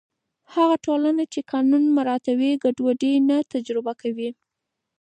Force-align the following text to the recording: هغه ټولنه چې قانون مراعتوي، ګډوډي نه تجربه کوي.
هغه 0.53 0.75
ټولنه 0.85 1.23
چې 1.33 1.39
قانون 1.51 1.83
مراعتوي، 1.97 2.51
ګډوډي 2.63 3.13
نه 3.29 3.37
تجربه 3.53 3.93
کوي. 4.01 4.29